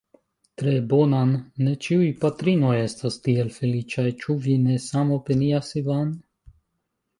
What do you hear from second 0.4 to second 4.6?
Tre bonan, ne ĉiuj patrinoj estas tiel feliĉaj; ĉu vi